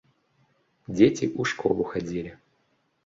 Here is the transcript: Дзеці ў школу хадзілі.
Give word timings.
Дзеці 0.95 1.23
ў 1.39 1.53
школу 1.53 1.83
хадзілі. 1.93 2.31